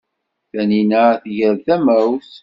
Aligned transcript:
Taninna 0.51 1.03
tger 1.23 1.55
tamawt. 1.65 2.29